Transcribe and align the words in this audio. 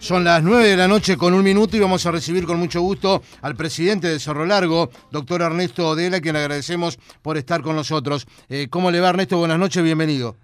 Son 0.00 0.24
las 0.24 0.42
9 0.42 0.66
de 0.66 0.76
la 0.78 0.88
noche 0.88 1.18
con 1.18 1.34
un 1.34 1.44
minuto 1.44 1.76
y 1.76 1.80
vamos 1.80 2.06
a 2.06 2.10
recibir 2.10 2.46
con 2.46 2.58
mucho 2.58 2.80
gusto 2.80 3.22
al 3.42 3.54
presidente 3.54 4.08
de 4.08 4.18
Cerro 4.18 4.46
Largo, 4.46 4.88
doctor 5.10 5.42
Ernesto 5.42 5.88
Odela, 5.88 6.22
quien 6.22 6.32
le 6.32 6.40
agradecemos 6.40 6.98
por 7.20 7.36
estar 7.36 7.60
con 7.60 7.76
nosotros. 7.76 8.26
Eh, 8.48 8.68
¿Cómo 8.70 8.90
le 8.90 8.98
va 8.98 9.10
Ernesto? 9.10 9.36
Buenas 9.36 9.58
noches, 9.58 9.82
bienvenido. 9.84 10.36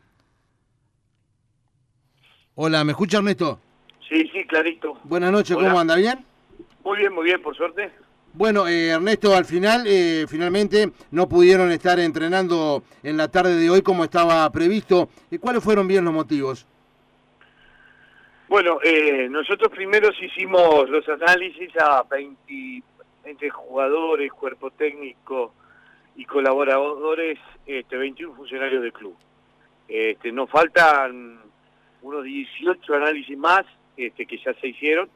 Hola, 2.55 2.85
¿me 2.85 2.93
escucha 2.93 3.17
Ernesto? 3.17 3.59
Sí, 4.07 4.29
sí, 4.31 4.47
clarito. 4.47 4.99
Buenas 5.05 5.33
noches, 5.33 5.57
¿cómo 5.57 5.81
anda? 5.81 5.97
¿Bien? 5.97 6.23
Muy 6.85 6.99
bien, 6.99 7.15
muy 7.15 7.25
bien, 7.25 7.41
por 7.41 7.57
suerte. 7.57 7.91
Bueno, 8.35 8.69
eh, 8.69 8.89
Ernesto, 8.89 9.35
al 9.35 9.47
final, 9.47 9.85
eh, 9.87 10.27
finalmente 10.29 10.93
no 11.13 11.31
pudieron 11.31 11.73
estar 11.73 11.99
entrenando 11.99 12.85
en 13.03 13.17
la 13.17 13.29
tarde 13.29 13.57
de 13.57 13.71
hoy 13.71 13.81
como 13.81 14.05
estaba 14.05 14.53
previsto. 14.53 15.09
¿Cuáles 15.41 15.65
fueron 15.65 15.89
bien 15.89 16.05
los 16.05 16.13
motivos? 16.13 16.67
Bueno, 18.49 18.79
eh, 18.83 19.29
nosotros 19.29 19.71
primero 19.73 20.09
hicimos 20.21 20.89
los 20.89 21.09
análisis 21.09 21.71
a 21.81 22.05
20, 22.09 23.51
jugadores, 23.51 24.33
cuerpo 24.33 24.71
técnico 24.71 25.53
y 26.15 26.25
colaboradores, 26.25 27.39
este, 27.67 27.97
21 27.97 28.37
funcionarios 28.37 28.83
del 28.83 28.93
club. 28.93 29.17
Este, 29.89 30.31
nos 30.31 30.49
faltan 30.49 31.41
unos 32.03 32.25
18 32.25 32.95
análisis 32.95 33.37
más 33.37 33.65
este, 33.97 34.27
que 34.27 34.39
ya 34.39 34.55
se 34.55 34.69
hicieron, 34.69 35.09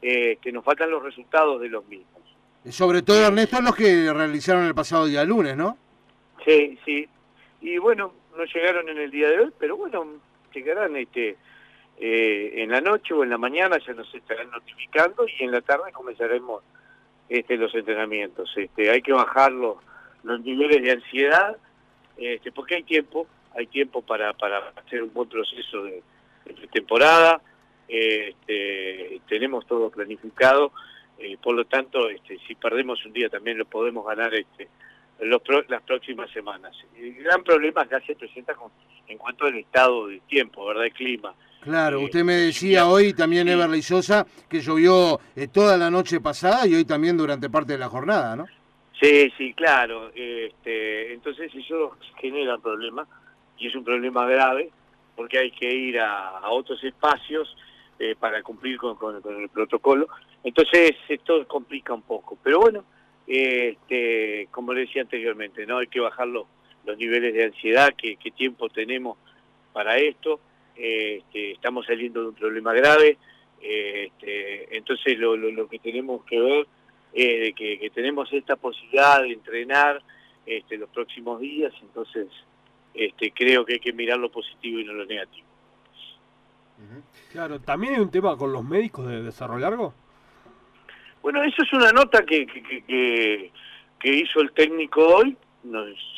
que 0.00 0.32
este, 0.32 0.50
nos 0.50 0.64
faltan 0.64 0.90
los 0.90 1.02
resultados 1.02 1.60
de 1.60 1.68
los 1.68 1.86
mismos. 1.86 2.22
Sobre 2.70 3.02
todo, 3.02 3.24
Ernesto, 3.24 3.60
los 3.60 3.76
que 3.76 4.12
realizaron 4.12 4.64
el 4.64 4.74
pasado 4.74 5.06
día 5.06 5.24
lunes, 5.24 5.56
¿no? 5.56 5.78
Sí, 6.44 6.78
sí. 6.84 7.06
Y 7.60 7.78
bueno, 7.78 8.12
no 8.36 8.44
llegaron 8.44 8.88
en 8.88 8.98
el 8.98 9.10
día 9.10 9.28
de 9.28 9.40
hoy, 9.40 9.52
pero 9.58 9.76
bueno, 9.76 10.06
llegarán 10.52 10.96
este 10.96 11.36
eh, 11.98 12.62
en 12.62 12.70
la 12.70 12.80
noche 12.80 13.14
o 13.14 13.22
en 13.22 13.30
la 13.30 13.38
mañana 13.38 13.78
ya 13.78 13.92
nos 13.92 14.12
estarán 14.14 14.50
notificando 14.50 15.26
y 15.28 15.44
en 15.44 15.52
la 15.52 15.60
tarde 15.60 15.92
comenzaremos 15.92 16.62
este, 17.28 17.56
los 17.56 17.74
entrenamientos. 17.74 18.52
Este, 18.56 18.90
hay 18.90 19.00
que 19.00 19.12
bajar 19.12 19.52
los, 19.52 19.76
niveles 20.22 20.82
de 20.82 20.92
ansiedad, 20.92 21.56
este, 22.16 22.50
porque 22.50 22.76
hay 22.76 22.82
tiempo, 22.82 23.26
hay 23.54 23.66
tiempo 23.66 24.02
para, 24.02 24.32
para 24.32 24.72
hacer 24.76 25.02
un 25.02 25.12
buen 25.12 25.28
proceso 25.28 25.84
de, 25.84 26.02
temporada, 26.72 27.40
este, 27.88 29.20
tenemos 29.28 29.66
todo 29.66 29.90
planificado, 29.90 30.72
eh, 31.18 31.36
por 31.42 31.54
lo 31.54 31.64
tanto, 31.64 32.08
este, 32.10 32.38
si 32.46 32.54
perdemos 32.54 33.04
un 33.06 33.12
día 33.12 33.28
también 33.28 33.56
lo 33.56 33.64
podemos 33.64 34.04
ganar 34.06 34.34
este, 34.34 34.68
los 35.20 35.40
las 35.68 35.82
próximas 35.82 36.30
semanas. 36.30 36.76
El 36.96 37.14
gran 37.14 37.42
problema 37.44 37.86
que 37.86 38.00
se 38.00 38.16
presenta 38.16 38.54
con, 38.54 38.70
en 39.06 39.18
cuanto 39.18 39.46
al 39.46 39.56
estado 39.56 40.08
de 40.08 40.20
tiempo, 40.20 40.66
¿verdad? 40.66 40.86
El 40.86 40.92
clima. 40.92 41.34
Claro, 41.64 42.00
usted 42.02 42.24
me 42.24 42.34
decía 42.34 42.86
hoy 42.86 43.14
también, 43.14 43.48
Everly 43.48 43.80
Sosa, 43.80 44.26
que 44.50 44.60
llovió 44.60 45.18
eh, 45.34 45.48
toda 45.48 45.78
la 45.78 45.90
noche 45.90 46.20
pasada 46.20 46.66
y 46.66 46.74
hoy 46.74 46.84
también 46.84 47.16
durante 47.16 47.48
parte 47.48 47.72
de 47.72 47.78
la 47.78 47.88
jornada, 47.88 48.36
¿no? 48.36 48.44
Sí, 49.00 49.32
sí, 49.38 49.54
claro. 49.54 50.10
Este, 50.14 51.14
entonces 51.14 51.50
eso 51.54 51.96
genera 52.20 52.56
un 52.56 52.60
problema 52.60 53.06
y 53.56 53.68
es 53.68 53.74
un 53.74 53.82
problema 53.82 54.26
grave 54.26 54.70
porque 55.16 55.38
hay 55.38 55.50
que 55.52 55.72
ir 55.72 55.98
a, 56.00 56.40
otros 56.50 56.84
espacios 56.84 57.56
eh, 57.98 58.14
para 58.18 58.42
cumplir 58.42 58.76
con, 58.76 58.98
el 59.16 59.48
protocolo. 59.48 60.08
Entonces 60.42 60.92
esto 61.08 61.46
complica 61.48 61.94
un 61.94 62.02
poco. 62.02 62.36
Pero 62.42 62.60
bueno, 62.60 62.84
este, 63.26 64.48
como 64.50 64.74
le 64.74 64.82
decía 64.82 65.00
anteriormente, 65.00 65.64
no 65.64 65.78
hay 65.78 65.86
que 65.86 66.00
bajar 66.00 66.28
los, 66.28 66.46
niveles 66.98 67.32
de 67.32 67.44
ansiedad, 67.44 67.94
que, 67.96 68.16
que 68.16 68.30
tiempo 68.32 68.68
tenemos 68.68 69.16
para 69.72 69.96
esto 69.96 70.40
este, 70.76 71.52
estamos 71.52 71.86
saliendo 71.86 72.22
de 72.22 72.28
un 72.28 72.34
problema 72.34 72.72
grave, 72.72 73.18
este, 73.60 74.76
entonces 74.76 75.18
lo, 75.18 75.68
que 75.68 75.78
tenemos 75.78 76.24
que 76.24 76.40
ver 76.40 76.66
es 77.12 77.54
que, 77.54 77.90
tenemos 77.94 78.32
esta 78.32 78.56
posibilidad 78.56 79.22
de 79.22 79.32
entrenar 79.32 80.02
este, 80.44 80.76
los 80.76 80.90
próximos 80.90 81.40
días, 81.40 81.72
entonces 81.80 82.26
este, 82.92 83.30
creo 83.32 83.64
que 83.64 83.74
hay 83.74 83.80
que 83.80 83.92
mirar 83.92 84.18
lo 84.18 84.30
positivo 84.30 84.80
y 84.80 84.84
no 84.84 84.92
lo 84.92 85.06
negativo. 85.06 85.46
Claro, 87.32 87.60
¿también 87.60 87.94
hay 87.94 88.00
un 88.00 88.10
tema 88.10 88.36
con 88.36 88.52
los 88.52 88.64
médicos 88.64 89.06
de 89.08 89.22
desarrollo 89.22 89.60
largo? 89.60 89.94
Bueno, 91.22 91.42
eso 91.42 91.62
es 91.62 91.72
una 91.72 91.90
nota 91.90 92.24
que, 92.26 92.46
que, 92.46 93.50
que 93.98 94.14
hizo 94.14 94.40
el 94.40 94.52
técnico 94.52 95.06
hoy. 95.06 95.36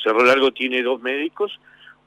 Cerro 0.03 0.25
Largo 0.25 0.51
tiene 0.51 0.83
dos 0.83 1.01
médicos, 1.01 1.57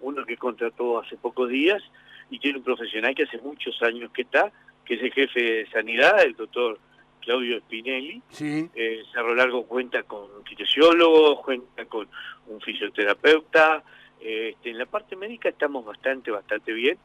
uno 0.00 0.24
que 0.26 0.36
contrató 0.36 1.00
hace 1.00 1.16
pocos 1.16 1.48
días 1.48 1.82
y 2.30 2.38
tiene 2.38 2.58
un 2.58 2.64
profesional 2.64 3.14
que 3.14 3.24
hace 3.24 3.38
muchos 3.38 3.80
años 3.82 4.10
que 4.12 4.22
está, 4.22 4.52
que 4.84 4.94
es 4.94 5.02
el 5.02 5.12
jefe 5.12 5.42
de 5.42 5.66
sanidad, 5.70 6.22
el 6.22 6.34
doctor 6.34 6.78
Claudio 7.20 7.58
Spinelli. 7.60 8.22
Sí. 8.30 8.68
Eh, 8.74 9.02
Cerro 9.12 9.34
Largo 9.34 9.66
cuenta 9.66 10.02
con 10.04 10.22
un 10.22 10.44
kinesiólogo, 10.44 11.42
cuenta 11.42 11.84
con 11.86 12.08
un 12.46 12.60
fisioterapeuta. 12.60 13.82
Este, 14.20 14.70
en 14.70 14.78
la 14.78 14.86
parte 14.86 15.16
médica 15.16 15.48
estamos 15.48 15.84
bastante, 15.84 16.30
bastante 16.30 16.72
bien. 16.72 16.98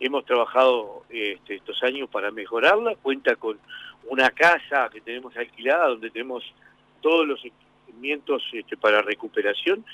Hemos 0.00 0.24
trabajado 0.24 1.04
este, 1.10 1.56
estos 1.56 1.82
años 1.82 2.08
para 2.10 2.30
mejorarla. 2.30 2.96
Cuenta 2.96 3.36
con 3.36 3.58
una 4.08 4.30
casa 4.30 4.88
que 4.92 5.00
tenemos 5.00 5.36
alquilada 5.36 5.88
donde 5.88 6.10
tenemos 6.10 6.44
todos 7.00 7.26
los 7.26 7.40
equipamientos 7.44 8.42
este, 8.52 8.76
para 8.76 9.02
recuperación. 9.02 9.84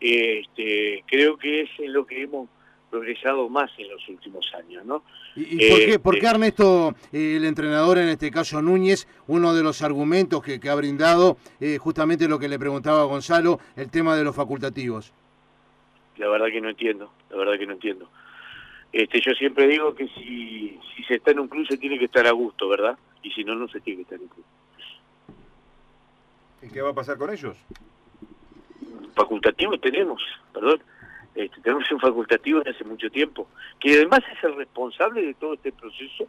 Este, 0.00 1.04
creo 1.06 1.36
que 1.36 1.62
es 1.62 1.70
en 1.78 1.92
lo 1.92 2.06
que 2.06 2.22
hemos 2.22 2.48
progresado 2.90 3.48
más 3.48 3.70
en 3.78 3.90
los 3.90 4.08
últimos 4.08 4.50
años, 4.54 4.84
¿no? 4.84 5.02
¿Y, 5.34 5.68
por, 5.68 5.78
qué, 5.78 5.92
eh, 5.94 5.98
por, 5.98 6.18
qué, 6.18 6.26
Ernesto, 6.26 6.94
el 7.12 7.44
entrenador, 7.44 7.98
en 7.98 8.08
este 8.08 8.30
caso 8.30 8.62
Núñez, 8.62 9.06
uno 9.26 9.54
de 9.54 9.62
los 9.62 9.82
argumentos 9.82 10.42
que, 10.42 10.60
ha 10.68 10.74
brindado, 10.74 11.36
eh, 11.60 11.78
justamente 11.78 12.28
lo 12.28 12.38
que 12.38 12.48
le 12.48 12.58
preguntaba 12.58 13.02
a 13.02 13.04
Gonzalo, 13.04 13.60
el 13.76 13.90
tema 13.90 14.16
de 14.16 14.24
los 14.24 14.34
facultativos? 14.34 15.12
La 16.16 16.28
verdad 16.28 16.46
que 16.46 16.60
no 16.60 16.70
entiendo, 16.70 17.12
la 17.30 17.36
verdad 17.36 17.58
que 17.58 17.66
no 17.66 17.74
entiendo. 17.74 18.08
Este, 18.92 19.20
yo 19.20 19.32
siempre 19.32 19.66
digo 19.66 19.94
que 19.94 20.08
si, 20.08 20.78
si 20.96 21.02
se 21.04 21.16
está 21.16 21.32
en 21.32 21.40
un 21.40 21.48
club 21.48 21.66
se 21.66 21.76
tiene 21.76 21.98
que 21.98 22.06
estar 22.06 22.26
a 22.26 22.30
gusto, 22.30 22.68
¿verdad? 22.68 22.96
Y 23.22 23.30
si 23.30 23.44
no, 23.44 23.54
no 23.54 23.68
se 23.68 23.80
tiene 23.80 23.98
que 23.98 24.02
estar 24.02 24.16
en 24.16 24.22
un 24.22 24.28
club. 24.28 24.44
¿Y 26.62 26.68
qué 26.70 26.80
va 26.80 26.90
a 26.90 26.94
pasar 26.94 27.18
con 27.18 27.30
ellos? 27.30 27.56
Facultativos 29.14 29.80
tenemos, 29.80 30.22
perdón. 30.52 30.80
Este, 31.36 31.60
tenemos 31.60 31.90
un 31.92 32.00
facultativo 32.00 32.60
desde 32.60 32.70
hace 32.70 32.84
mucho 32.84 33.10
tiempo, 33.10 33.46
que 33.78 33.92
además 33.92 34.20
es 34.32 34.42
el 34.42 34.56
responsable 34.56 35.20
de 35.20 35.34
todo 35.34 35.52
este 35.52 35.70
proceso. 35.70 36.26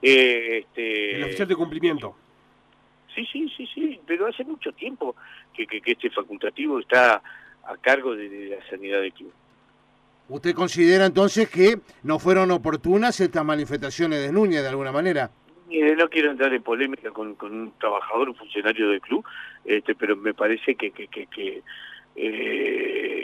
Eh, 0.00 0.60
este, 0.60 1.16
el 1.16 1.24
oficial 1.24 1.48
de 1.48 1.54
cumplimiento. 1.54 2.16
Sí, 3.14 3.26
sí, 3.30 3.52
sí, 3.54 3.68
sí, 3.74 4.00
pero 4.06 4.26
hace 4.26 4.44
mucho 4.44 4.72
tiempo 4.72 5.14
que, 5.52 5.66
que, 5.66 5.82
este 5.84 6.08
facultativo 6.08 6.80
está 6.80 7.22
a 7.64 7.76
cargo 7.82 8.16
de, 8.16 8.56
la 8.56 8.70
sanidad 8.70 9.02
del 9.02 9.12
club. 9.12 9.32
¿Usted 10.30 10.54
considera 10.54 11.04
entonces 11.04 11.50
que 11.50 11.78
no 12.02 12.18
fueron 12.18 12.50
oportunas 12.50 13.20
estas 13.20 13.44
manifestaciones 13.44 14.20
de 14.22 14.32
Núñez 14.32 14.62
de 14.62 14.68
alguna 14.68 14.90
manera? 14.90 15.30
no 15.96 16.08
quiero 16.08 16.30
entrar 16.30 16.52
en 16.54 16.62
polémica 16.62 17.10
con, 17.10 17.34
con 17.34 17.52
un 17.52 17.72
trabajador, 17.78 18.30
un 18.30 18.36
funcionario 18.36 18.88
del 18.88 19.00
club, 19.00 19.24
este, 19.64 19.94
pero 19.94 20.16
me 20.16 20.32
parece 20.32 20.74
que, 20.74 20.90
que, 20.92 21.08
que 21.08 21.62
eh, 22.16 23.15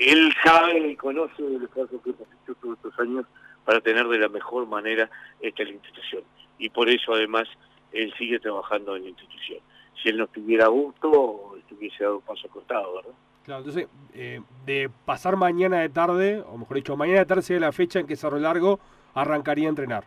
él 0.00 0.32
sabe 0.42 0.78
y 0.90 0.96
conoce 0.96 1.42
el 1.44 1.62
esfuerzo 1.62 2.00
que 2.02 2.10
hemos 2.10 2.28
hecho 2.42 2.54
todos 2.60 2.76
estos 2.76 2.98
años 2.98 3.26
para 3.64 3.80
tener 3.80 4.06
de 4.08 4.18
la 4.18 4.28
mejor 4.28 4.66
manera 4.66 5.10
esta 5.40 5.64
la 5.64 5.70
institución. 5.70 6.22
Y 6.58 6.68
por 6.70 6.88
eso 6.88 7.14
además 7.14 7.48
él 7.92 8.12
sigue 8.18 8.38
trabajando 8.38 8.96
en 8.96 9.04
la 9.04 9.08
institución. 9.10 9.58
Si 10.02 10.08
él 10.08 10.18
no 10.18 10.24
estuviera 10.24 10.66
a 10.66 10.68
gusto, 10.68 11.54
estuviese 11.58 12.04
dado 12.04 12.16
un 12.16 12.22
paso 12.22 12.46
acostado, 12.46 12.94
¿verdad? 12.96 13.12
Claro, 13.44 13.60
entonces, 13.60 13.88
eh, 14.14 14.40
de 14.64 14.90
pasar 15.04 15.36
mañana 15.36 15.80
de 15.80 15.88
tarde, 15.88 16.42
o 16.46 16.58
mejor 16.58 16.76
dicho, 16.76 16.96
mañana 16.96 17.20
de 17.20 17.26
tarde 17.26 17.42
sería 17.42 17.60
la 17.60 17.72
fecha 17.72 17.98
en 17.98 18.06
que 18.06 18.16
Cerro 18.16 18.38
Largo 18.38 18.80
arrancaría 19.14 19.66
a 19.66 19.70
entrenar. 19.70 20.04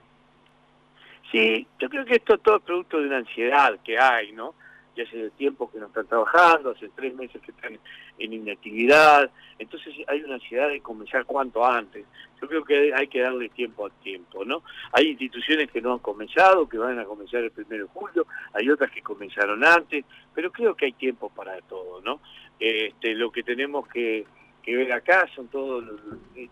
Sí, 1.32 1.68
yo 1.80 1.90
creo 1.90 2.06
que 2.06 2.16
esto 2.16 2.36
es 2.36 2.42
todo 2.42 2.60
producto 2.60 3.00
de 3.00 3.08
una 3.08 3.18
ansiedad 3.18 3.80
que 3.84 3.98
hay, 3.98 4.32
¿no? 4.34 4.54
Ya 4.96 5.04
hace 5.04 5.30
tiempo 5.32 5.72
que 5.72 5.80
no 5.80 5.88
están 5.88 6.08
trabajando, 6.08 6.72
hace 6.72 6.90
tres 6.96 7.16
meses 7.16 7.42
que 7.42 7.52
están 7.52 7.80
en 8.20 8.34
inactividad, 8.34 9.30
entonces 9.60 9.94
hay 10.08 10.22
una 10.22 10.36
ansiedad 10.36 10.70
de 10.70 10.82
comenzar 10.82 11.26
cuanto 11.26 11.66
antes. 11.66 12.06
Yo 12.42 12.48
creo 12.48 12.64
que 12.64 12.94
hay 12.94 13.08
que 13.08 13.22
darle 13.22 13.50
tiempo 13.50 13.86
al 13.86 13.92
tiempo, 14.04 14.44
¿no? 14.44 14.64
Hay 14.92 15.10
instituciones 15.10 15.72
que 15.72 15.82
no 15.82 15.94
han 15.94 16.00
comenzado, 16.00 16.68
que 16.68 16.78
van 16.78 17.00
a 17.00 17.06
comenzar 17.06 17.44
el 17.44 17.52
primero 17.52 17.86
de 17.86 17.92
julio, 17.94 18.28
hay 18.54 18.70
otras 18.70 18.92
que 18.92 19.02
comenzaron 19.02 19.64
antes, 19.64 20.06
pero 20.34 20.52
creo 20.52 20.76
que 20.76 20.86
hay 20.86 20.94
tiempo 20.94 21.30
para 21.30 21.60
todo, 21.62 22.02
¿no? 22.02 22.20
Este, 22.60 23.14
lo 23.16 23.32
que 23.32 23.44
tenemos 23.44 23.88
que, 23.88 24.26
ver 24.66 24.94
acá 24.94 25.28
son 25.36 25.48
todos 25.48 25.84
los, 25.84 26.00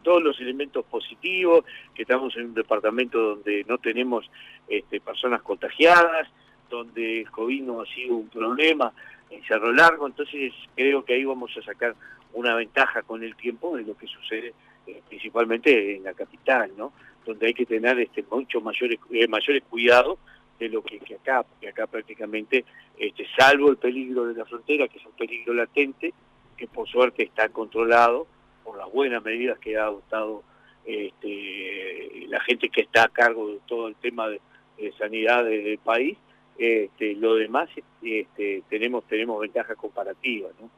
todos 0.03 0.21
los 0.21 0.39
elementos 0.39 0.83
positivos, 0.85 1.63
que 1.93 2.01
estamos 2.03 2.35
en 2.35 2.47
un 2.47 2.53
departamento 2.53 3.35
donde 3.35 3.63
no 3.67 3.77
tenemos 3.77 4.29
este, 4.67 4.99
personas 4.99 5.41
contagiadas, 5.41 6.27
donde 6.71 7.21
el 7.21 7.29
COVID 7.29 7.63
no 7.63 7.81
ha 7.81 7.85
sido 7.85 8.15
un 8.15 8.29
problema 8.29 8.91
en 9.29 9.43
Cerro 9.43 9.71
Largo, 9.71 10.07
entonces 10.07 10.53
creo 10.75 11.05
que 11.05 11.13
ahí 11.13 11.23
vamos 11.23 11.55
a 11.57 11.61
sacar 11.61 11.95
una 12.33 12.55
ventaja 12.55 13.03
con 13.03 13.23
el 13.23 13.35
tiempo 13.35 13.77
de 13.77 13.83
lo 13.83 13.95
que 13.95 14.07
sucede 14.07 14.53
eh, 14.87 15.01
principalmente 15.07 15.97
en 15.97 16.03
la 16.03 16.13
capital, 16.13 16.71
¿no? 16.75 16.91
Donde 17.25 17.47
hay 17.47 17.53
que 17.53 17.65
tener 17.65 17.99
este 17.99 18.25
mucho 18.29 18.61
mayores 18.61 18.99
eh, 19.11 19.27
mayores 19.27 19.63
cuidados 19.69 20.17
de 20.59 20.69
lo 20.69 20.83
que, 20.83 20.99
acá, 21.15 21.43
porque 21.43 21.69
acá 21.69 21.87
prácticamente, 21.87 22.65
este, 22.97 23.27
salvo 23.37 23.69
el 23.69 23.77
peligro 23.77 24.25
de 24.25 24.35
la 24.35 24.45
frontera, 24.45 24.87
que 24.87 24.99
es 24.99 25.05
un 25.05 25.13
peligro 25.13 25.53
latente, 25.53 26.13
que 26.55 26.67
por 26.67 26.87
suerte 26.87 27.23
está 27.23 27.49
controlado 27.49 28.27
por 28.63 28.77
las 28.77 28.91
buenas 28.91 29.23
medidas 29.23 29.57
que 29.57 29.77
ha 29.77 29.85
adoptado 29.85 30.43
este, 30.85 32.25
la 32.27 32.39
gente 32.41 32.69
que 32.69 32.81
está 32.81 33.03
a 33.05 33.09
cargo 33.09 33.49
de 33.49 33.59
todo 33.65 33.87
el 33.87 33.95
tema 33.95 34.29
de, 34.29 34.39
sanidad 34.97 35.43
del 35.45 35.77
país, 35.77 36.17
este, 36.57 37.15
lo 37.15 37.35
demás 37.35 37.69
este, 38.01 38.63
tenemos 38.69 39.03
tenemos 39.05 39.39
ventajas 39.41 39.77
comparativas. 39.77 40.51
¿no? 40.59 40.69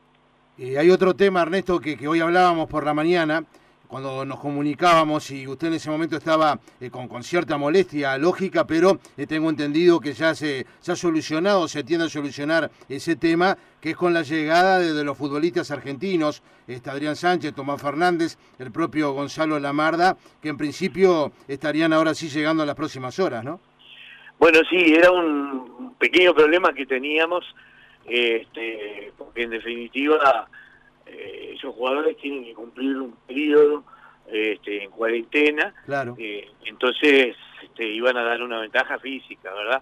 Eh, 0.58 0.78
hay 0.78 0.92
otro 0.92 1.16
tema, 1.16 1.42
Ernesto, 1.42 1.80
que, 1.80 2.08
hoy 2.08 2.20
hablábamos 2.20 2.70
por 2.70 2.86
la 2.86 2.94
mañana, 2.94 3.44
cuando 3.88 4.24
nos 4.24 4.40
comunicábamos 4.40 5.31
y 5.31 5.48
usted 5.48 5.68
en 5.68 5.74
ese 5.74 5.90
momento 5.90 6.18
estaba 6.18 6.60
eh, 6.80 6.92
con, 6.92 7.08
con, 7.08 7.24
cierta 7.24 7.58
molestia 7.58 8.18
lógica, 8.20 8.66
pero 8.68 9.00
eh, 9.18 9.25
tengo 9.25 9.50
entendido 9.50 10.00
que 10.00 10.14
ya 10.14 10.36
se, 10.36 10.68
ha 10.88 10.96
solucionado, 10.96 11.68
se 11.68 11.84
tiende 11.84 12.06
a 12.06 12.10
solucionar 12.10 12.70
ese 12.88 13.16
tema, 13.16 13.58
que 13.81 13.92
es 13.92 13.98
con 13.98 14.14
la 14.14 14.22
llegada 14.22 14.78
de, 14.78 15.04
los 15.04 15.18
futbolistas 15.18 15.72
argentinos, 15.72 16.44
este 16.68 16.92
Adrián 16.92 17.16
Sánchez, 17.16 17.56
Tomás 17.56 17.81
Fernández, 17.81 18.38
el 18.60 18.72
propio 18.72 19.12
Gonzalo 19.14 19.60
Lamarda, 19.60 20.18
que 20.40 20.50
en 20.50 20.58
principio 20.58 21.31
estarían 21.48 21.94
ahora 21.94 22.14
sí 22.14 22.30
llegando 22.30 22.62
a 22.62 22.68
las 22.68 22.75
próximas 22.75 23.18
horas, 23.18 23.44
¿no? 23.44 23.60
Bueno, 24.40 24.60
sí, 24.70 24.94
era 24.94 25.12
un 25.12 25.96
pequeño 25.98 26.34
problema 26.34 26.74
que 26.74 26.86
teníamos, 26.86 27.46
este, 28.06 29.12
porque 29.18 29.44
en 29.44 29.52
definitiva 29.52 30.48
eh, 31.06 31.54
esos 31.56 31.74
jugadores 31.76 32.18
tienen 32.18 32.44
que 32.44 32.54
cumplir 32.54 32.98
un 32.98 33.16
periodo 33.28 33.84
este, 34.28 34.84
en 34.84 34.92
cuarentena, 34.92 35.74
claro. 35.86 36.16
Eh, 36.18 36.50
entonces 36.66 37.36
este, 37.62 37.86
iban 37.86 38.18
a 38.18 38.24
dar 38.24 38.42
una 38.42 38.60
ventaja 38.60 39.00
física, 39.00 39.54
¿verdad? 39.54 39.82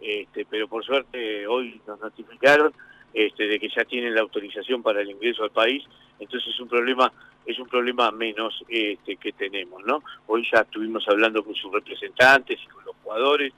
Este, 0.00 0.44
pero 0.44 0.68
por 0.68 0.84
suerte 0.84 1.46
hoy 1.46 1.80
nos 1.86 2.00
notificaron 2.00 2.72
este, 3.14 3.46
de 3.46 3.60
que 3.60 3.68
ya 3.68 3.84
tienen 3.84 4.14
la 4.14 4.22
autorización 4.22 4.82
para 4.82 5.00
el 5.00 5.10
ingreso 5.10 5.44
al 5.44 5.50
país, 5.50 5.84
entonces 6.18 6.52
es 6.52 6.60
un 6.60 6.68
problema 6.68 7.12
es 7.44 7.58
un 7.58 7.66
problema 7.66 8.10
menos 8.12 8.62
este, 8.68 9.16
que 9.16 9.32
tenemos, 9.32 9.84
¿no? 9.84 10.02
Hoy 10.26 10.46
ya 10.52 10.60
estuvimos 10.60 11.06
hablando 11.08 11.44
con 11.44 11.54
sus 11.54 11.72
representantes 11.72 12.58
y 12.62 12.66
con 12.68 12.84
los 12.84 12.94
jugadores, 13.02 13.52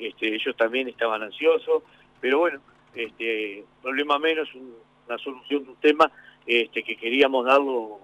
este, 0.00 0.34
ellos 0.34 0.56
también 0.56 0.88
estaban 0.88 1.22
ansiosos, 1.22 1.82
pero 2.20 2.38
bueno, 2.38 2.60
este, 2.94 3.64
problema 3.82 4.18
menos, 4.18 4.48
una 5.06 5.18
solución 5.18 5.64
de 5.64 5.70
un 5.70 5.76
tema 5.76 6.10
este, 6.46 6.82
que 6.82 6.96
queríamos 6.96 7.44
darlo 7.44 8.00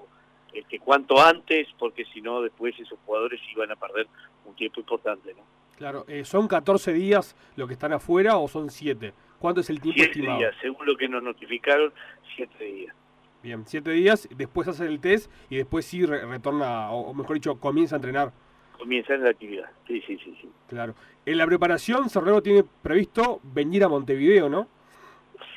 este, 0.53 0.79
cuanto 0.79 1.21
antes, 1.21 1.69
porque 1.79 2.05
si 2.07 2.21
no 2.21 2.43
después 2.43 2.79
esos 2.79 2.99
jugadores 3.05 3.41
iban 3.53 3.71
a 3.73 3.77
perder 3.77 4.07
un 4.45 4.55
tiempo 4.55 4.81
importante. 4.81 5.35
¿no? 5.35 5.43
Claro, 5.77 6.05
eh, 6.09 6.25
¿son 6.25 6.49
14 6.49 6.93
días 6.93 7.37
lo 7.57 7.67
que 7.67 7.75
están 7.75 7.93
afuera 7.93 8.37
o 8.39 8.49
son 8.49 8.71
7? 8.71 9.13
¿Cuánto 9.39 9.61
es 9.61 9.71
el 9.71 9.81
tiempo 9.81 10.03
siete 10.03 10.21
días, 10.21 10.55
según 10.63 10.87
lo 10.87 10.97
que 10.97 11.09
nos 11.09 11.23
notificaron, 11.23 11.93
7 12.37 12.65
días. 12.65 12.97
Bien, 13.43 13.65
7 13.67 13.91
días, 13.91 14.29
después 14.35 14.67
hacen 14.67 14.87
el 14.87 15.01
test 15.01 15.31
y 15.51 15.57
después 15.57 15.85
sí 15.85 16.05
retorna, 16.05 16.91
o 16.91 17.13
mejor 17.13 17.35
dicho, 17.35 17.61
comienza 17.61 17.97
a 17.97 17.99
entrenar. 17.99 18.33
Comienza 18.79 19.15
en 19.15 19.25
la 19.25 19.31
actividad, 19.31 19.71
sí, 19.87 20.03
sí, 20.07 20.19
sí. 20.23 20.37
sí. 20.41 20.49
Claro. 20.69 20.95
En 21.25 21.39
la 21.39 21.47
preparación, 21.47 22.09
Cerrero 22.09 22.43
tiene 22.43 22.65
previsto 22.83 23.41
venir 23.43 23.83
a 23.85 23.89
Montevideo, 23.89 24.49
¿no? 24.49 24.69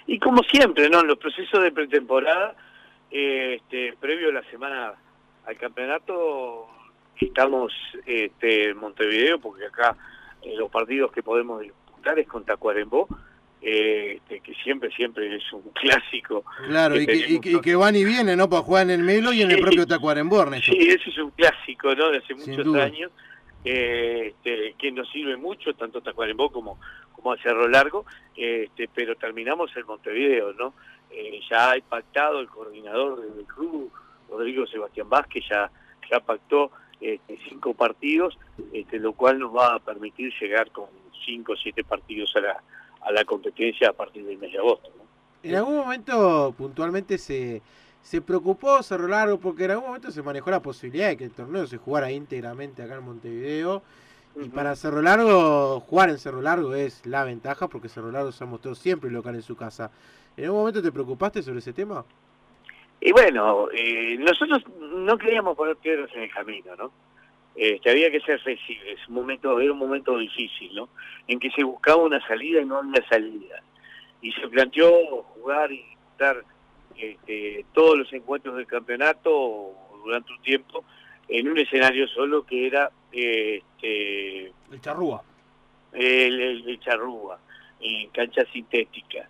Y 0.07 0.18
como 0.18 0.42
siempre, 0.44 0.89
¿no? 0.89 1.01
En 1.01 1.07
los 1.07 1.18
procesos 1.18 1.62
de 1.62 1.71
pretemporada 1.71 2.56
este, 3.12 3.94
previo 4.00 4.30
a 4.30 4.33
la 4.33 4.44
semana 4.50 4.94
al 5.45 5.57
campeonato 5.57 6.68
estamos 7.19 7.74
este, 8.06 8.69
en 8.69 8.77
Montevideo 8.77 9.39
porque 9.39 9.66
acá 9.66 9.95
eh, 10.42 10.56
los 10.56 10.69
partidos 10.69 11.12
que 11.12 11.24
podemos 11.24 11.62
disputar 11.62 12.18
es 12.19 12.27
con 12.27 12.45
Tacuarembó 12.45 13.07
este, 13.62 14.40
que 14.40 14.54
siempre 14.56 14.90
siempre 14.92 15.36
es 15.36 15.54
un 15.54 15.62
clásico. 15.74 16.44
Claro, 16.68 17.00
y, 17.00 17.40
que, 17.40 17.76
van 17.76 17.96
y 17.96 18.06
vienen, 18.06 18.38
¿no? 18.38 18.50
Para 18.50 18.64
jugar 18.64 18.84
en 18.84 18.92
el 18.92 19.04
Melo 19.04 19.34
y 19.34 19.42
en 19.42 19.52
el 19.52 19.60
propio 19.60 19.86
Tacuarembó, 19.86 20.46
Sí, 20.62 20.78
eso 20.90 21.10
es 21.10 21.18
un 21.18 21.32
clásico, 21.32 21.94
¿no? 21.96 22.10
De 22.10 22.20
hace 22.20 22.36
muchos 22.36 22.76
años, 22.76 23.12
este, 23.64 24.76
que 24.78 24.92
nos 24.92 25.10
sirve 25.12 25.36
mucho, 25.36 25.74
tanto 25.74 26.02
Tacuarembó 26.02 26.52
como, 26.52 26.80
como 27.14 27.34
a 27.34 27.38
Cerro 27.38 27.68
Largo, 27.68 28.06
este, 28.36 28.90
pero 28.94 29.16
terminamos 29.16 29.76
en 29.76 29.86
Montevideo, 29.86 30.54
¿no? 30.54 30.74
Eh, 31.12 31.42
ya 31.50 31.72
ha 31.72 31.76
pactado 31.82 32.40
el 32.40 32.48
coordinador 32.48 33.22
del 33.22 33.46
club, 33.46 33.92
Rodrigo 34.30 34.68
Sebastián 34.68 35.10
Vázquez, 35.10 35.44
ya, 35.50 35.70
ya 36.10 36.20
pactó 36.20 36.72
este, 37.02 37.38
cinco 37.50 37.74
partidos, 37.74 38.38
este, 38.72 39.00
lo 39.00 39.14
cual 39.14 39.40
nos 39.40 39.54
va 39.54 39.76
a 39.76 39.80
permitir 39.80 40.32
llegar 40.40 40.72
con 40.72 40.86
cinco 41.26 41.54
o 41.54 41.58
siete 41.58 41.84
partidos 41.84 42.34
a 42.36 42.42
la, 42.42 42.64
a 43.01 43.12
la 43.12 43.24
competencia 43.25 43.90
a 43.90 43.94
partir 43.94 44.25
del 44.25 44.38
mes 44.38 44.51
de 44.51 44.57
agosto. 44.57 44.90
En 45.44 45.56
algún 45.56 45.78
momento 45.78 46.54
puntualmente 46.57 47.18
se, 47.18 47.62
se 48.01 48.22
preocupó 48.22 48.84
Cerro 48.84 49.07
Largo 49.07 49.40
porque 49.40 49.66
en 49.66 49.72
algún 49.72 49.88
momento 49.88 50.12
se 50.12 50.22
manejó 50.22 50.51
la 50.51 50.62
posibilidad 50.62 51.07
de 51.10 51.18
que 51.18 51.24
el 51.24 51.31
torneo 51.31 51.66
se 51.68 51.78
jugara 51.78 52.12
íntegramente 52.12 52.84
acá 52.84 52.96
en 52.96 53.04
Montevideo. 53.04 53.81
Y 54.36 54.50
para 54.50 54.75
Cerro 54.75 55.01
Largo, 55.01 55.80
jugar 55.81 56.10
en 56.10 56.18
Cerro 56.18 56.42
Largo 56.42 56.75
es 56.75 57.06
la 57.06 57.24
ventaja 57.24 57.68
porque 57.68 57.90
Cerro 57.90 58.12
Largo 58.12 58.31
se 58.31 58.44
ha 58.44 58.48
mostrado 58.48 58.75
siempre 58.75 59.10
local 59.10 59.36
en 59.36 59.42
su 59.42 59.56
casa. 59.56 59.92
¿En 60.38 60.45
algún 60.45 60.60
momento 60.60 60.81
te 60.81 60.92
preocupaste 60.92 61.42
sobre 61.42 61.60
ese 61.60 61.74
tema? 61.74 62.06
Y 63.02 63.12
bueno, 63.12 63.69
eh, 63.72 64.18
nosotros 64.19 64.63
no 64.80 65.18
queríamos 65.18 65.56
poner 65.56 65.75
piedras 65.78 66.10
en 66.16 66.24
el 66.24 66.31
camino, 66.31 66.75
¿no? 66.75 66.92
Este, 67.56 67.90
había 67.90 68.10
que 68.12 68.22
ser 68.22 68.40
flexibles, 68.40 69.00
un 69.07 69.16
momento, 69.16 69.60
era 69.60 69.72
un 69.72 69.80
momento 69.80 70.18
difícil, 70.18 70.74
¿no? 70.75 70.90
En 71.28 71.40
que 71.40 71.51
se 71.51 71.63
buscaba 71.63 72.04
una 72.04 72.25
salida 72.25 72.62
y 72.62 72.66
no 72.66 72.80
una 72.80 73.06
salida. 73.10 73.62
Y 74.22 74.31
se 74.34 74.48
planteó 74.48 74.92
jugar 75.24 75.72
y 75.72 75.84
disputar 75.84 76.44
este, 76.96 77.66
todos 77.74 77.98
los 77.98 78.13
encuentros 78.13 78.56
del 78.56 78.68
campeonato 78.68 79.74
durante 80.04 80.31
un 80.31 80.42
tiempo 80.42 80.84
en 81.28 81.48
un 81.48 81.57
escenario 81.57 82.07
solo 82.07 82.46
que 82.46 82.68
era 82.68 82.92
este, 83.12 84.45
el 84.72 84.81
Charrúa. 84.81 85.24
El, 85.92 86.68
el 86.68 86.80
Charrúa, 86.80 87.40
en 87.80 88.10
cancha 88.10 88.44
sintética. 88.52 89.28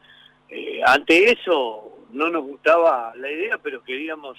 Eh, 0.49 0.81
ante 0.85 1.31
eso 1.31 1.99
no 2.11 2.29
nos 2.29 2.43
gustaba 2.43 3.13
la 3.15 3.31
idea, 3.31 3.57
pero 3.59 3.83
queríamos 3.83 4.37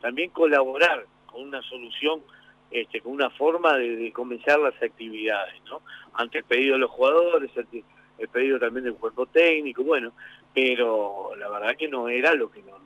también 0.00 0.30
colaborar 0.30 1.04
con 1.26 1.42
una 1.42 1.62
solución, 1.62 2.22
este, 2.70 3.00
con 3.00 3.12
una 3.12 3.30
forma 3.30 3.76
de, 3.76 4.12
comenzar 4.12 4.58
las 4.58 4.80
actividades, 4.82 5.60
¿no? 5.64 5.82
Ante 6.14 6.38
el 6.38 6.44
pedido 6.44 6.74
de 6.74 6.80
los 6.80 6.90
jugadores, 6.90 7.50
ante 7.56 7.84
el 8.18 8.28
pedido 8.28 8.58
también 8.58 8.84
del 8.84 8.94
cuerpo 8.94 9.26
técnico, 9.26 9.82
bueno, 9.82 10.12
pero 10.54 11.32
la 11.36 11.48
verdad 11.48 11.76
que 11.76 11.88
no 11.88 12.08
era 12.08 12.34
lo 12.34 12.50
que 12.50 12.62
nos, 12.62 12.80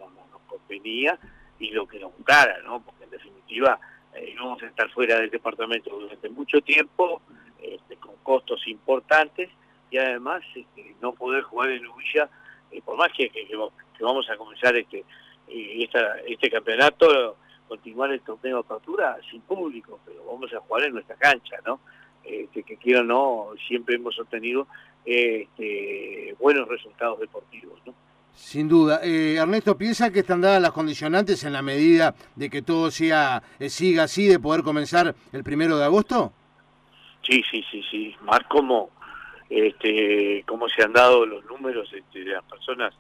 convenía 0.47 1.19
y 1.59 1.71
lo 1.71 1.87
que 1.87 1.99
nos 1.99 2.14
gustara, 2.17 2.61
¿no? 2.62 2.81
Porque 2.83 3.05
en 3.05 3.11
definitiva 3.11 3.79
eh, 4.14 4.35
vamos 4.38 4.62
a 4.62 4.67
estar 4.67 4.88
fuera 4.91 5.19
del 5.19 5.31
departamento 5.31 5.91
durante 5.91 6.29
mucho 6.29 6.61
tiempo, 6.61 7.21
este, 7.61 7.97
con 7.97 8.14
costos 8.23 8.67
importantes 8.69 9.50
y 9.91 9.99
además 9.99 10.43
este, 10.55 10.95
no 11.00 11.12
poder 11.12 11.43
jugar 11.43 11.71
en 11.71 11.87
Ubilla 11.87 12.31
por 12.85 12.97
más 12.97 13.09
que, 13.12 13.31
vamos 14.00 14.29
a 14.29 14.37
comenzar 14.37 14.76
este 14.76 15.05
eh, 15.49 15.88
este 16.26 16.50
campeonato, 16.50 17.37
continuar 17.68 18.12
el 18.12 18.21
torneo 18.21 18.56
de 18.56 18.61
apertura 18.61 19.16
sin 19.30 19.40
público, 19.42 20.00
pero 20.04 20.25
vamos 20.25 20.52
a 20.52 20.61
jugar 20.61 20.85
en 20.85 20.94
nuestra 20.94 21.16
cancha, 21.16 21.56
¿no? 21.66 21.80
Este, 22.23 22.62
que 22.62 22.76
quiero 22.76 23.00
o 23.00 23.04
no, 23.04 23.49
siempre 23.68 23.97
hemos 23.97 24.18
obtenido 24.18 24.66
este, 25.04 26.35
buenos 26.38 26.68
resultados 26.68 27.21
deportivos, 27.21 27.78
¿no? 27.85 27.94
Sin 28.35 28.68
duda. 28.68 29.00
Eh, 29.02 29.37
Ernesto, 29.37 29.78
¿piensa 29.78 30.11
que 30.11 30.21
están 30.21 30.40
dadas 30.40 30.61
las 30.61 30.73
condicionantes 30.73 31.44
en 31.44 31.52
la 31.52 31.62
medida 31.62 32.14
de 32.35 32.50
que 32.50 32.62
todo 32.62 32.90
sea, 32.90 33.42
eh, 33.61 33.68
siga 33.68 34.04
así, 34.04 34.26
de 34.26 34.40
poder 34.40 34.62
comenzar 34.62 35.14
el 35.33 35.44
primero 35.44 35.78
de 35.78 35.85
agosto? 35.85 36.33
Sí, 37.23 37.42
sí, 37.50 37.64
sí, 37.71 37.83
sí. 37.90 38.16
Más 38.23 38.40
como 38.49 38.90
este, 39.49 40.42
cómo 40.47 40.68
se 40.68 40.83
han 40.83 40.92
dado 40.92 41.25
los 41.26 41.44
números 41.44 41.88
este, 41.92 42.25
de 42.25 42.33
las 42.33 42.44
personas 42.44 42.92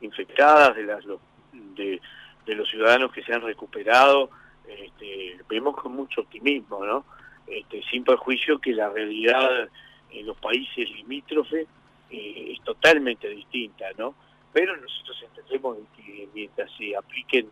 infectadas, 0.00 0.74
de, 0.74 0.84
las, 0.84 1.04
de, 1.52 2.00
los 2.46 2.68
ciudadanos 2.68 3.12
que 3.12 3.22
se 3.22 3.32
han 3.32 3.42
recuperado, 3.42 4.30
este, 4.66 5.38
vemos 5.48 5.76
con 5.76 5.92
mucho 5.92 6.22
optimismo, 6.22 6.84
¿no? 6.84 7.04
Este, 7.46 7.82
sin 7.90 8.04
perjuicio 8.04 8.58
que 8.58 8.72
la 8.72 8.88
realidad 8.88 9.68
en 10.10 10.26
los 10.26 10.36
países 10.36 10.90
limítrofes 10.90 11.66
eh, 12.10 12.52
es 12.52 12.60
totalmente 12.62 13.28
distinta, 13.28 13.86
¿no? 13.98 14.14
Pero 14.52 14.76
nosotros 14.76 15.22
entendemos 15.22 15.78
que 15.96 16.28
mientras 16.34 16.70
se 16.76 16.96
apliquen 16.96 17.48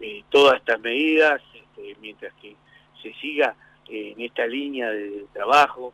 eh, 0.00 0.24
todas 0.30 0.56
estas 0.56 0.80
medidas, 0.80 1.42
este, 1.54 1.96
mientras 2.00 2.32
que 2.34 2.56
se 3.02 3.12
siga 3.14 3.54
eh, 3.88 4.14
en 4.16 4.24
esta 4.24 4.46
línea 4.46 4.90
de 4.90 5.26
trabajo, 5.32 5.92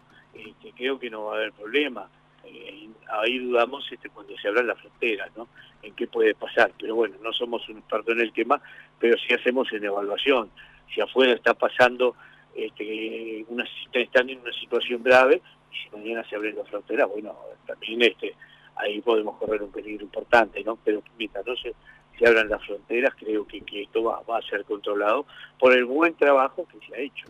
creo 0.77 0.99
que 0.99 1.09
no 1.09 1.25
va 1.25 1.35
a 1.35 1.37
haber 1.39 1.53
problema. 1.53 2.09
Eh, 2.47 2.89
ahí 3.09 3.39
dudamos 3.39 3.87
este, 3.91 4.09
cuando 4.11 4.37
se 4.37 4.49
habla 4.49 4.61
en 4.61 4.67
la 4.69 4.77
frontera, 4.77 5.29
¿no? 5.37 5.49
En 5.83 5.95
qué 5.95 6.07
puede 6.07 6.35
pasar. 6.35 6.73
Pero 6.79 6.95
bueno, 6.95 7.17
no 7.23 7.33
somos 7.33 7.69
un 7.69 7.79
experto 7.79 8.13
en 8.13 8.21
el 8.21 8.33
tema, 8.33 8.61
pero 8.99 9.17
sí 9.19 9.35
hacemos 9.35 9.73
en 9.73 9.85
evaluación. 9.85 10.51
Si 10.95 11.01
afuera 11.01 11.33
está 11.33 11.55
pasando, 11.55 12.15
este, 12.55 13.45
una, 13.49 13.65
están 13.93 14.31
en 14.31 14.41
una 14.41 14.53
situación 14.53 15.03
grave, 15.03 15.43
y 15.73 15.77
si 15.77 15.97
mañana 15.97 16.25
se 16.29 16.37
abren 16.37 16.57
las 16.57 16.69
fronteras, 16.69 17.09
bueno, 17.09 17.37
también 17.67 18.03
este 18.03 18.35
ahí 18.77 19.01
podemos 19.01 19.37
correr 19.39 19.63
un 19.63 19.73
peligro 19.73 20.05
importante, 20.05 20.63
¿no? 20.63 20.79
Pero 20.85 21.03
mientras 21.19 21.47
no 21.47 21.57
se, 21.57 21.75
se 22.19 22.27
abran 22.27 22.49
las 22.49 22.65
fronteras, 22.65 23.15
creo 23.15 23.47
que, 23.47 23.63
esto 23.83 24.03
va 24.05 24.39
a 24.39 24.43
ser 24.43 24.65
controlado 24.65 25.27
por 25.59 25.73
el 25.73 25.87
buen 25.87 26.15
trabajo 26.15 26.67
que 26.69 26.87
se 26.87 26.95
ha 26.95 26.99
hecho. 26.99 27.27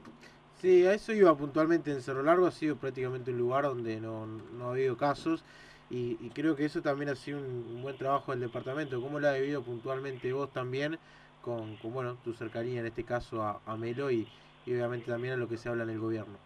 Sí, 0.61 0.87
a 0.87 0.95
eso 0.95 1.13
iba 1.13 1.37
puntualmente 1.37 1.91
en 1.91 2.01
Cerro 2.01 2.23
Largo, 2.23 2.47
ha 2.47 2.51
sido 2.51 2.77
prácticamente 2.77 3.31
un 3.31 3.39
lugar 3.39 3.65
donde 3.65 4.01
no, 4.01 4.27
no 4.27 4.69
ha 4.69 4.71
habido 4.71 4.97
casos 4.97 5.45
y, 5.91 6.17
creo 6.31 6.57
que 6.57 6.65
eso 6.65 6.83
también 6.83 7.11
ha 7.11 7.15
sido 7.15 7.39
un, 7.39 7.83
buen 7.83 7.97
trabajo 7.97 8.33
del 8.33 8.41
departamento. 8.41 9.01
¿Cómo 9.01 9.21
lo 9.21 9.29
ha 9.29 9.35
vivido 9.35 9.63
puntualmente 9.63 10.33
vos 10.33 10.53
también 10.53 10.99
con, 11.43 11.79
bueno, 11.85 12.17
tu 12.25 12.33
cercanía 12.33 12.81
en 12.81 12.87
este 12.87 13.05
caso 13.05 13.43
a, 13.43 13.61
a 13.67 13.77
Melo 13.77 14.11
y, 14.11 14.27
y, 14.65 14.73
obviamente 14.75 15.11
también 15.11 15.35
a 15.35 15.37
lo 15.37 15.49
que 15.49 15.57
se 15.57 15.69
habla 15.69 15.85
en 15.85 15.91
el 15.91 16.01
gobierno? 16.01 16.39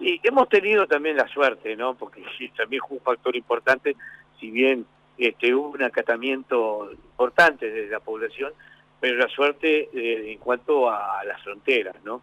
Y 0.00 0.20
hemos 0.24 0.48
tenido 0.48 0.86
también 0.86 1.16
la 1.16 1.28
suerte, 1.28 1.76
¿no? 1.76 1.94
Porque 1.94 2.24
también 2.56 2.82
fue 2.88 2.96
un 2.96 3.04
factor 3.04 3.36
importante, 3.36 3.94
si 4.40 4.50
bien 4.50 4.86
este, 5.18 5.54
hubo 5.54 5.68
un 5.68 5.82
acatamiento 5.82 6.90
importante 6.92 7.70
de 7.70 7.88
la 7.88 8.00
población, 8.00 8.52
pero 8.98 9.18
la 9.18 9.28
suerte 9.28 9.90
eh, 9.92 10.32
en 10.32 10.38
cuanto 10.38 10.90
a 10.90 11.22
las 11.24 11.40
fronteras, 11.42 11.96
¿no? 12.04 12.22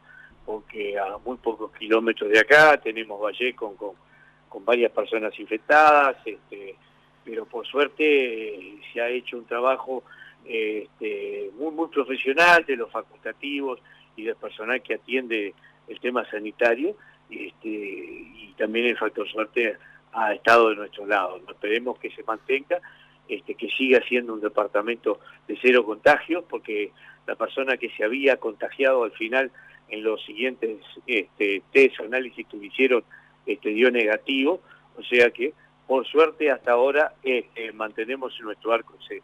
Porque 0.49 0.97
a 0.97 1.19
muy 1.23 1.37
pocos 1.37 1.71
kilómetros 1.73 2.27
de 2.31 2.39
acá 2.39 2.75
tenemos 2.81 3.21
Valle 3.21 3.53
con, 3.53 3.75
con, 3.75 4.65
varias 4.65 4.91
personas 4.91 5.39
infectadas, 5.39 6.17
este, 6.25 6.75
pero 7.23 7.45
por 7.45 7.67
suerte 7.67 8.55
eh, 8.55 8.79
se 8.91 8.99
ha 8.99 9.09
hecho 9.09 9.37
un 9.37 9.45
trabajo 9.45 10.03
este, 10.43 11.51
muy, 11.55 11.71
muy 11.71 11.87
profesional 11.89 12.65
de 12.65 12.77
los 12.77 12.91
facultativos 12.91 13.79
y 14.15 14.23
del 14.23 14.37
personal 14.37 14.81
que 14.81 14.95
atiende 14.95 15.53
el 15.87 15.99
tema 15.99 16.27
sanitario, 16.27 16.95
este, 17.29 17.69
y 17.69 18.51
también 18.57 18.87
el 18.87 18.97
factor 18.97 19.29
suerte 19.29 19.77
ha 20.13 20.33
estado 20.33 20.69
de 20.69 20.77
nuestro 20.77 21.05
lado. 21.05 21.39
Esperemos 21.47 21.99
que 21.99 22.09
se 22.09 22.23
mantenga, 22.23 22.79
que 23.27 23.69
siga 23.77 24.01
siendo 24.07 24.33
un 24.33 24.41
departamento 24.41 25.19
de 25.47 25.59
cero 25.61 25.85
contagios, 25.85 26.43
porque 26.49 26.91
la 27.27 27.35
persona 27.35 27.77
que 27.77 27.91
se 27.91 28.03
había 28.03 28.37
contagiado 28.37 29.03
al 29.03 29.11
final 29.11 29.51
en 29.89 30.03
los 30.03 30.23
siguientes 30.25 30.79
este, 31.07 31.61
test 31.71 31.99
o 31.99 32.03
análisis 32.03 32.45
que 32.47 32.57
hicieron 32.57 33.03
este, 33.45 33.69
dio 33.69 33.91
negativo, 33.91 34.61
o 34.97 35.03
sea 35.03 35.29
que 35.31 35.53
por 35.87 36.05
suerte 36.05 36.51
hasta 36.51 36.71
ahora 36.71 37.13
este, 37.23 37.71
mantenemos 37.71 38.33
nuestro 38.41 38.71
arco 38.71 38.93
en 38.93 38.99
cero. 39.07 39.23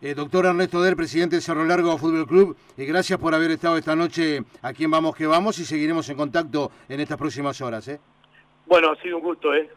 Eh, 0.00 0.14
doctor 0.14 0.46
Ernesto 0.46 0.80
Del, 0.80 0.94
presidente 0.94 1.36
de 1.36 1.42
Cerro 1.42 1.64
Largo 1.64 1.98
Fútbol 1.98 2.26
Club, 2.26 2.56
y 2.76 2.84
gracias 2.84 3.18
por 3.18 3.34
haber 3.34 3.50
estado 3.50 3.76
esta 3.76 3.96
noche 3.96 4.42
aquí 4.62 4.84
en 4.84 4.92
Vamos 4.92 5.16
que 5.16 5.26
Vamos 5.26 5.58
y 5.58 5.64
seguiremos 5.64 6.08
en 6.08 6.16
contacto 6.16 6.70
en 6.88 7.00
estas 7.00 7.18
próximas 7.18 7.60
horas. 7.60 7.88
¿eh? 7.88 7.98
Bueno, 8.66 8.92
ha 8.92 9.02
sido 9.02 9.16
un 9.16 9.24
gusto, 9.24 9.52
¿eh? 9.54 9.68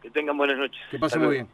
que 0.00 0.10
tengan 0.10 0.36
buenas 0.36 0.58
noches. 0.58 0.80
Que 0.90 0.98
pasen 0.98 1.22
muy 1.22 1.34
bien. 1.34 1.48